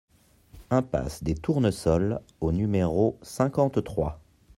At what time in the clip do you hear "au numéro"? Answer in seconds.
2.39-3.19